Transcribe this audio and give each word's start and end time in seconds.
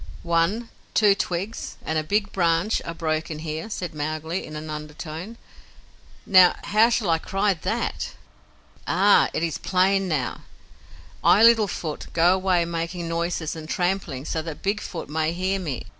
"One, 0.23 0.69
two 0.95 1.13
twigs 1.13 1.77
and 1.85 1.95
a 1.99 2.03
big 2.03 2.31
branch 2.31 2.81
are 2.85 2.93
broken 2.95 3.37
here," 3.37 3.69
said 3.69 3.93
Mowgli, 3.93 4.47
in 4.47 4.55
an 4.55 4.67
undertone. 4.71 5.37
"Now, 6.25 6.55
how 6.63 6.89
shall 6.89 7.11
I 7.11 7.19
cry 7.19 7.53
THAT? 7.53 8.13
Ah! 8.87 9.29
It 9.31 9.43
is 9.43 9.59
plain 9.59 10.07
now. 10.07 10.41
I, 11.23 11.43
Little 11.43 11.67
Foot, 11.67 12.07
go 12.13 12.33
away 12.33 12.65
making 12.65 13.07
noises 13.07 13.55
and 13.55 13.69
tramplings 13.69 14.29
so 14.29 14.41
that 14.41 14.63
Big 14.63 14.81
Foot 14.81 15.07
may 15.07 15.33
hear 15.33 15.59
me." 15.59 15.85